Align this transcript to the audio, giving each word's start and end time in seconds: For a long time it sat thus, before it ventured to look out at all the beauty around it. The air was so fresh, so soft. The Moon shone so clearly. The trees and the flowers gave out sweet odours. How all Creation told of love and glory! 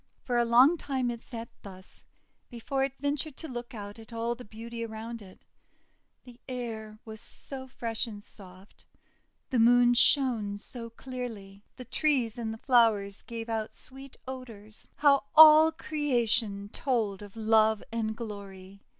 For 0.23 0.39
a 0.39 0.45
long 0.45 0.77
time 0.77 1.11
it 1.11 1.21
sat 1.21 1.47
thus, 1.61 2.05
before 2.49 2.83
it 2.83 2.97
ventured 2.99 3.37
to 3.37 3.47
look 3.47 3.75
out 3.75 3.99
at 3.99 4.11
all 4.11 4.33
the 4.33 4.43
beauty 4.43 4.83
around 4.83 5.21
it. 5.21 5.45
The 6.23 6.39
air 6.49 6.97
was 7.05 7.21
so 7.21 7.67
fresh, 7.67 8.05
so 8.05 8.19
soft. 8.25 8.83
The 9.51 9.59
Moon 9.59 9.93
shone 9.93 10.57
so 10.57 10.89
clearly. 10.89 11.63
The 11.75 11.85
trees 11.85 12.39
and 12.39 12.51
the 12.51 12.57
flowers 12.57 13.21
gave 13.21 13.47
out 13.47 13.75
sweet 13.75 14.17
odours. 14.27 14.87
How 14.95 15.25
all 15.35 15.71
Creation 15.71 16.69
told 16.69 17.21
of 17.21 17.35
love 17.35 17.83
and 17.91 18.15
glory! 18.17 18.81